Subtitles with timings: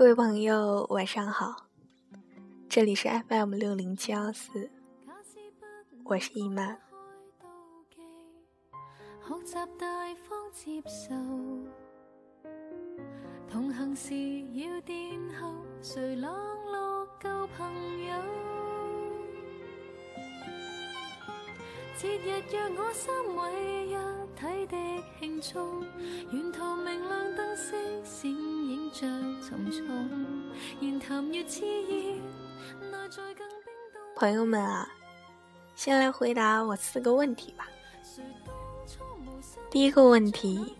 [0.00, 1.66] 各位朋友，晚上好，
[2.70, 4.70] 这里是 FM 六零七幺四，
[6.04, 6.74] 我是伊曼。
[13.46, 14.14] 同行时
[14.54, 17.70] 要殿后，谁冷落旧朋
[18.06, 18.14] 友？
[21.94, 23.94] 节日若我心为一
[24.34, 25.84] 体的庆祝，
[26.34, 28.32] 沿途明亮灯饰闪
[28.70, 29.00] 映着
[29.42, 29.84] 重重，
[30.78, 32.20] 言谈越炽热，
[32.88, 34.00] 内在更冰冻。
[34.14, 34.88] 朋友们啊，
[35.74, 37.66] 先来回答我四个问题吧。
[39.68, 40.76] 第一个问题。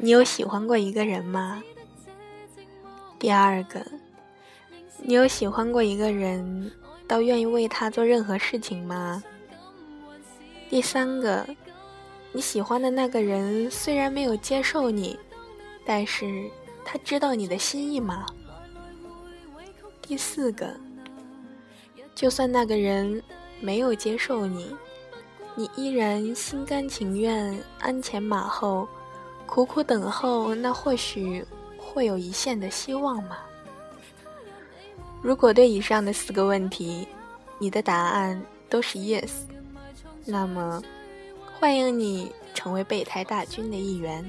[0.00, 1.62] 你有喜欢过一个人吗？
[3.18, 3.84] 第二个，
[4.98, 6.72] 你有喜欢过一个人
[7.06, 9.22] 到愿意为他做任何事情吗？
[10.68, 11.44] 第三个，
[12.32, 15.18] 你喜欢的那个人虽然没有接受你，
[15.84, 16.48] 但是
[16.90, 18.24] 他知道你的心意吗？
[20.00, 20.74] 第四个，
[22.14, 23.22] 就算那个人
[23.60, 24.74] 没有接受你，
[25.54, 28.88] 你依然心甘情愿鞍前马后。
[29.44, 31.44] 苦苦等候，那或许
[31.76, 33.36] 会有一线的希望吗？
[35.20, 37.06] 如果对以上的四个问题，
[37.58, 39.30] 你的答案都是 yes，
[40.24, 40.82] 那么
[41.58, 44.24] 欢迎你成为备胎大军的一员。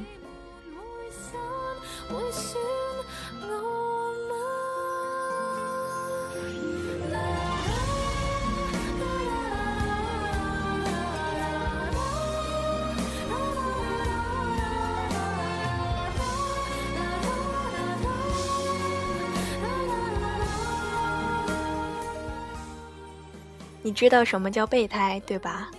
[23.81, 25.71] 你知道什么叫备胎，对吧？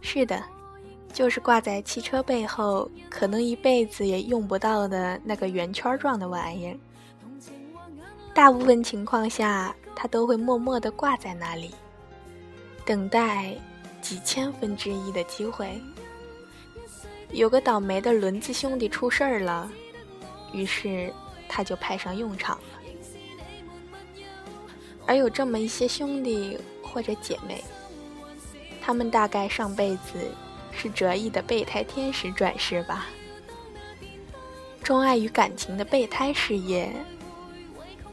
[0.00, 0.42] 是的，
[1.14, 6.76] 就是挂在汽车背后，可能一辈子也用不到的那个圆圈状的玩意儿。
[8.34, 11.70] 大部分情况下，它都会默默地挂在那里，
[12.84, 13.54] 等待
[14.02, 15.80] 几千分之一的机会。
[17.30, 19.70] 有个倒霉的轮子兄弟出事儿了，
[20.52, 21.10] 于是
[21.48, 24.22] 他就派上用场了。
[25.06, 26.58] 而有这么一些兄弟。
[26.94, 27.60] 或者姐妹，
[28.80, 30.30] 他们大概上辈子
[30.76, 33.06] 是折翼的备胎天使转世吧。
[34.82, 36.92] 钟爱于感情的备胎事业，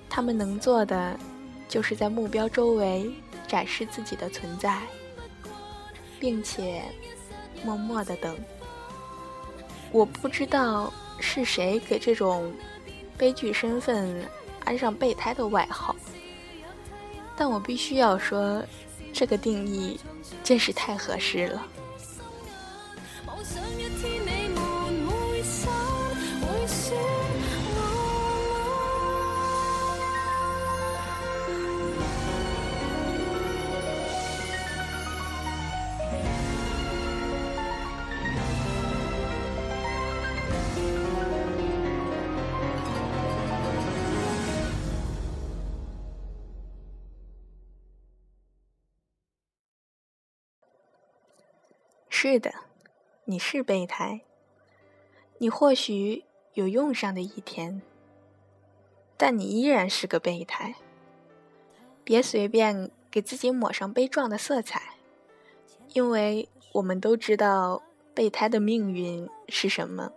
[0.09, 1.19] 他们能做的
[1.67, 3.11] 就是在目标周围
[3.47, 4.81] 展示自己的存在，
[6.19, 6.81] 并且
[7.65, 8.37] 默默的等。
[9.91, 12.53] 我不知道是谁给这种
[13.17, 14.23] 悲剧身份
[14.63, 15.93] 安上备胎的外号。
[17.35, 18.63] 但我必须要说，
[19.11, 19.99] 这个定义
[20.43, 21.67] 真是太合适了。
[52.23, 52.53] 是的，
[53.25, 54.21] 你是备胎。
[55.39, 56.23] 你或许
[56.53, 57.81] 有用上的一天，
[59.17, 60.75] 但你依然是个备胎。
[62.03, 64.97] 别随便给自己抹上悲壮的色彩，
[65.95, 67.81] 因为我们都知道
[68.13, 70.11] 备胎的命运是什么。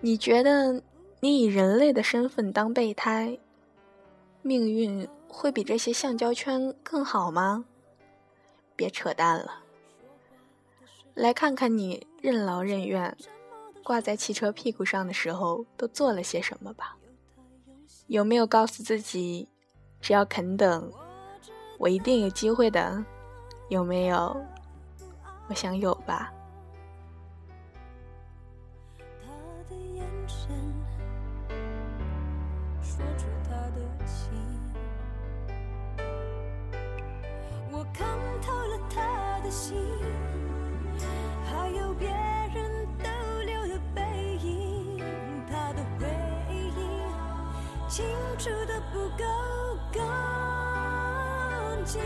[0.00, 0.82] 你觉得
[1.20, 3.38] 你以人类的身份当备胎，
[4.40, 7.66] 命运会比这些橡胶圈更好吗？
[8.74, 9.64] 别扯淡了。
[11.14, 13.16] 来看看你任劳任怨
[13.84, 16.96] 挂在汽车屁股上的时候都做了些什么吧？
[18.06, 19.48] 有没有告诉自己，
[20.00, 20.90] 只要肯等，
[21.78, 23.04] 我一定有机会的？
[23.68, 24.36] 有没有？
[25.48, 26.32] 我想有吧。
[37.72, 38.06] 我看
[38.42, 39.76] 透了他的心。
[41.50, 42.08] 还有别
[42.54, 43.10] 人逗
[43.44, 44.02] 留的背
[44.36, 45.02] 影，
[45.50, 46.06] 他的回
[46.48, 46.70] 忆
[47.88, 48.06] 清
[48.38, 49.24] 楚的不够
[49.92, 50.00] 干
[51.84, 52.00] 净，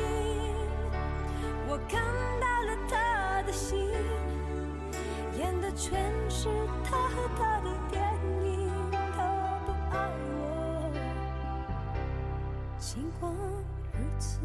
[1.68, 2.00] 我看
[2.40, 3.92] 到了他的心，
[5.36, 6.48] 演的全是
[6.82, 8.02] 他和他的电
[8.42, 8.70] 影。
[9.14, 9.18] 他
[9.66, 9.94] 不爱
[10.38, 10.90] 我，
[12.78, 13.30] 尽管
[13.92, 14.40] 如此，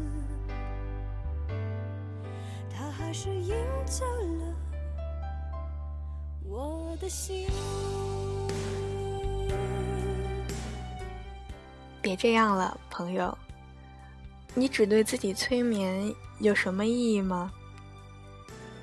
[2.68, 3.56] 他还是赢
[3.86, 4.54] 走了
[12.02, 13.36] 别这样了，朋友。
[14.54, 17.50] 你只对自己催眠有什么意义吗？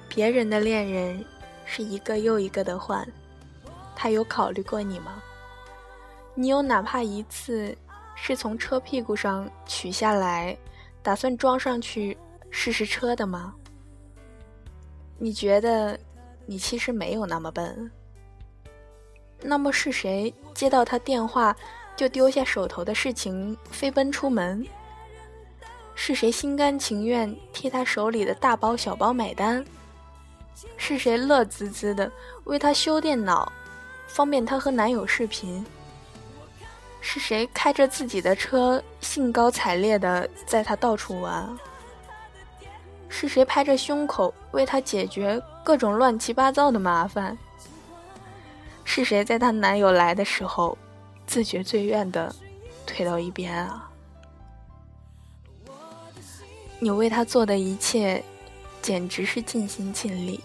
[0.08, 1.24] 别人的恋人
[1.66, 3.08] 是一个又一个的换，
[3.96, 5.22] 他有考虑过你吗？
[6.34, 7.78] 你有哪怕一次
[8.16, 10.58] 是从车屁股上取下来，
[11.04, 12.18] 打算装上去
[12.50, 13.54] 试试车的吗？
[15.20, 16.00] 你觉得
[16.46, 17.92] 你其实没有那么笨？
[19.42, 21.56] 那么是谁接到他电话
[21.96, 24.66] 就丢下手头的事情飞奔出门？
[25.96, 29.66] 是谁心甘情愿替他手里的大包小包买单？
[30.76, 32.12] 是谁乐滋滋的
[32.46, 33.52] 为他修电脑，
[34.08, 35.66] 方便他和男友视频？
[37.00, 41.58] 是谁开着自己的车兴高采烈的载他到处玩？
[43.08, 47.38] 是谁拍着胸口为他解决各种乱七八糟的麻烦？
[48.90, 50.76] 是谁在她男友来的时候
[51.28, 52.34] 自觉自愿的
[52.86, 53.92] 退到一边啊？
[56.80, 58.24] 你为他做的一切，
[58.82, 60.40] 简直是尽心尽力，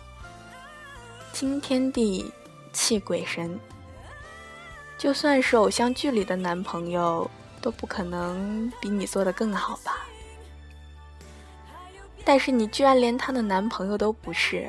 [1.32, 2.32] 惊天地，
[2.72, 3.58] 泣鬼神。
[4.98, 7.30] 就算是偶像剧里的男朋友，
[7.60, 10.04] 都不可能比你做的更好吧？
[12.24, 14.68] 但是你居然连她的男朋友都不是。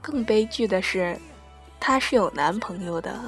[0.00, 1.18] 更悲剧的是，
[1.80, 3.18] 她是有男朋友的。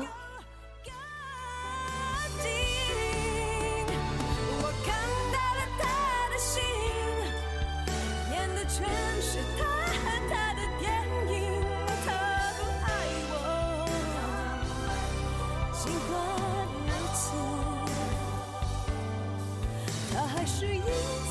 [20.44, 20.82] 是隐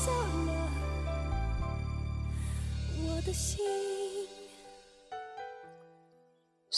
[0.04, 0.70] 藏了
[2.98, 3.81] 我的心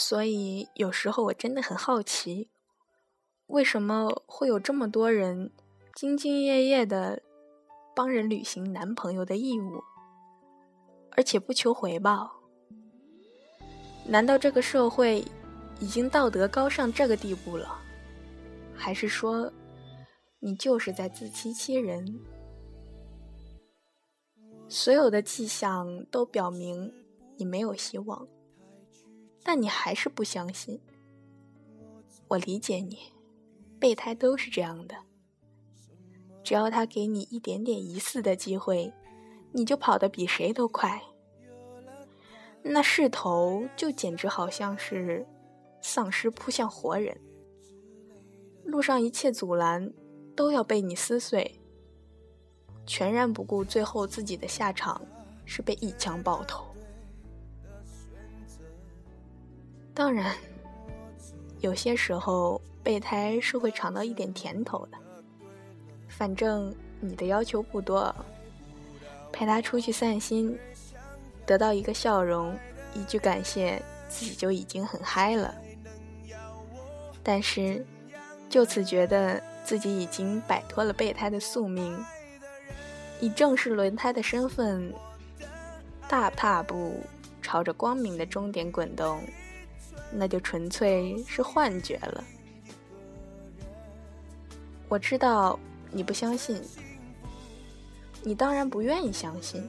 [0.07, 2.51] 所以有时候我真的很好奇，
[3.47, 5.51] 为什么会有这么多人
[5.95, 7.23] 兢兢业业的
[7.97, 9.83] 帮人履行男朋友的义务，
[11.13, 12.31] 而且不求回报？
[14.07, 15.25] 难道这个社会
[15.81, 17.75] 已经道德高尚这个地步了？
[18.75, 19.51] 还是说
[20.39, 22.21] 你就是在自欺欺人？
[24.69, 26.93] 所有的迹象都表明
[27.39, 28.29] 你没有希望。
[29.45, 30.81] 但你还是不相信，
[32.29, 32.99] 我理解你，
[33.79, 34.97] 备胎都是这样的。
[36.43, 38.93] 只要他给你一点点疑似的机会，
[39.53, 41.03] 你就跑得比谁都快。
[42.63, 45.27] 那势头就简直好像是
[45.83, 47.21] 丧尸扑向活人，
[48.65, 49.93] 路上一切阻拦
[50.35, 51.61] 都要被你撕碎，
[52.87, 55.01] 全然不顾最后自己的下场
[55.45, 56.74] 是被一枪爆头。
[59.95, 60.35] 当然，
[61.61, 64.99] 有些时候备胎是会尝到一点甜头的。
[66.09, 68.13] 反正你的要求不多，
[69.33, 70.59] 陪他出去散心，
[71.47, 72.59] 得到一个笑容，
[72.93, 75.55] 一句感谢，自己就已经很嗨了。
[77.23, 77.87] 但是，
[78.51, 81.97] 就此觉得自己已经摆脱了备胎的宿命，
[83.21, 84.93] 以正式轮胎的身份，
[86.09, 87.01] 大踏步
[87.41, 89.21] 朝着光明的终点滚动。
[90.13, 92.25] 那就纯粹是幻觉了。
[94.89, 95.59] 我知道
[95.91, 96.63] 你不相信，
[98.23, 99.69] 你当然不愿意相信。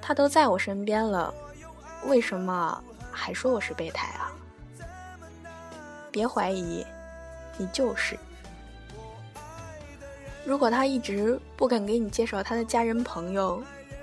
[0.00, 1.34] 他都在我身边了，
[2.06, 4.30] 为什么还说我是备胎啊？
[6.12, 6.86] 别怀疑，
[7.58, 8.16] 你就是。
[10.44, 13.62] 如果他一直不肯给你介绍他的家人朋友，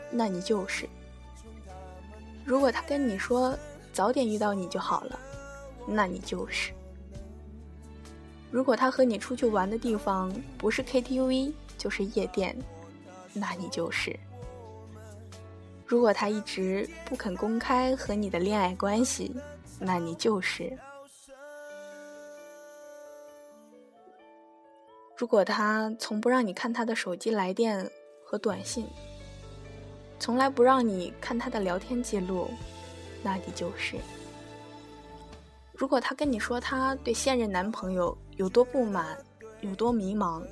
[0.10, 0.88] 那你就是。
[2.44, 3.58] 如果他跟你说。
[4.00, 5.20] 早点遇到你就好了，
[5.86, 6.72] 那你就是。
[8.50, 12.58] 如果他和你出去玩的地方不是 KTV 就是夜店，
[13.34, 14.18] 那你就是。
[15.86, 19.36] 如果他一直不肯公开和你的恋爱关系，
[19.78, 20.72] 那你就是。
[25.18, 27.86] 如果他从不让你看他的手机来电
[28.24, 28.88] 和短信，
[30.22, 32.50] 从来不让你看他的聊天记录。
[33.22, 33.98] 那你就是。
[35.74, 39.18] 如果他跟你说他对现任男朋友有多不满，
[39.62, 40.44] 有多迷茫，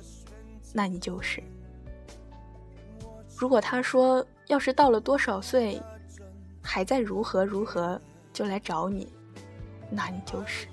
[0.72, 1.42] 那你就是。
[3.36, 5.80] 如果他说要是到了多少岁，
[6.62, 8.00] 还在如何如何
[8.32, 9.12] 就来找你，
[9.90, 10.66] 那你就是。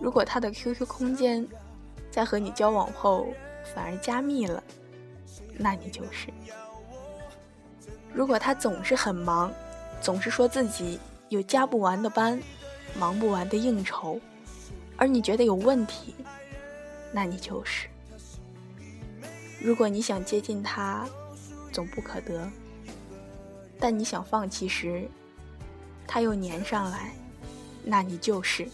[0.00, 1.46] 如果他的 QQ 空间
[2.10, 3.26] 在和你交往后
[3.74, 4.62] 反而加密了，
[5.56, 6.28] 那你就是。
[8.12, 9.52] 如果他总是很忙。
[10.04, 12.38] 总是说自己有加不完的班，
[12.94, 14.20] 忙不完的应酬，
[14.98, 16.14] 而你觉得有问题，
[17.10, 17.88] 那你就是。
[19.58, 21.08] 如果你想接近他，
[21.72, 22.46] 总不可得；
[23.80, 25.08] 但你想放弃时，
[26.06, 27.14] 他又粘上来，
[27.82, 28.68] 那你就是。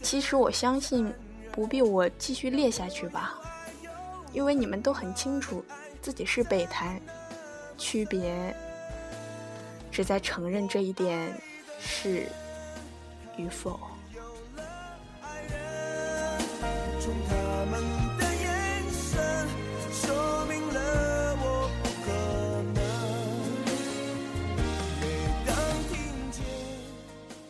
[0.00, 1.12] 其实我相信，
[1.52, 3.38] 不必我继续列下去吧，
[4.32, 5.62] 因为你们都很清楚
[6.00, 6.98] 自己是备胎，
[7.76, 8.56] 区别
[9.92, 11.32] 只在承认这一点
[11.78, 12.26] 是
[13.36, 13.78] 与否。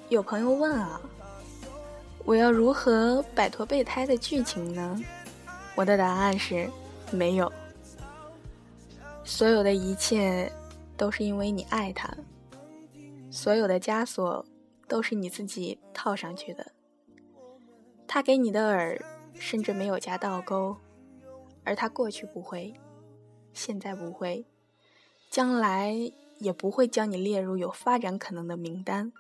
[0.09, 1.01] 有朋友问啊。
[2.25, 5.01] 我要如何摆脱备胎的剧情呢？
[5.75, 6.71] 我的答案是
[7.11, 7.53] 没有。
[9.25, 10.51] 所有的一切
[10.97, 12.09] 都是因为你爱他，
[13.33, 14.47] 所有的枷锁
[14.87, 16.73] 都是你自己套上去的。
[18.07, 19.03] 他给你的饵
[19.35, 20.77] 甚至没有加倒钩，
[21.65, 22.75] 而他过去不会，
[23.53, 24.47] 现在不会，
[25.31, 25.95] 将来
[26.39, 29.13] 也不会将你列入有发展可能的名单。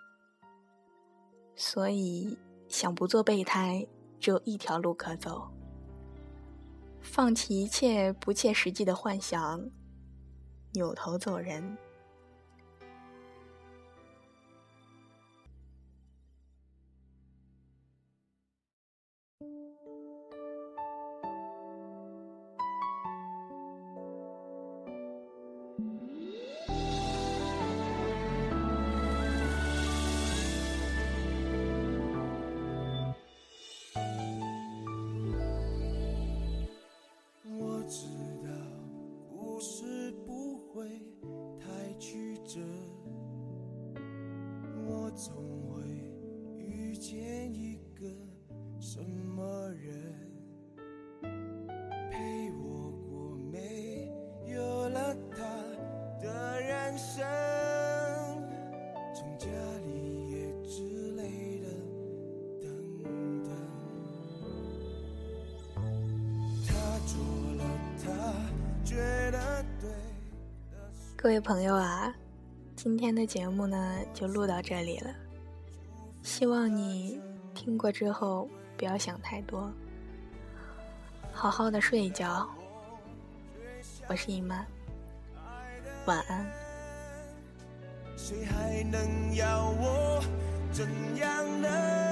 [1.56, 2.38] 所以。
[2.68, 3.86] 想不做备胎，
[4.18, 5.50] 只有一条路可走：
[7.02, 9.68] 放弃一切不切实际的幻想，
[10.72, 11.76] 扭头走人。
[71.22, 72.12] 各位朋友啊，
[72.74, 75.14] 今天的节目呢就录到这里了。
[76.20, 77.20] 希望你
[77.54, 79.72] 听过之后不要想太多，
[81.32, 82.44] 好好的睡一觉。
[84.08, 84.66] 我是伊曼，
[86.06, 86.44] 晚安。
[88.16, 90.24] 谁还能要我
[90.72, 90.88] 怎
[91.18, 92.11] 样呢？